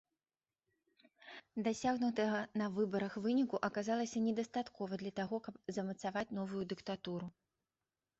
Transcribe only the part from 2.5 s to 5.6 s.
на выбарах выніку аказалася недастаткова для таго, каб